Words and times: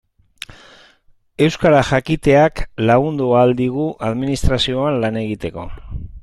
Euskara 1.47 1.83
jakiteak 1.89 2.63
lagundu 2.91 3.29
ahal 3.41 3.53
digu 3.61 3.87
administrazioan 4.09 4.99
lan 5.05 5.21
egiten. 5.27 5.71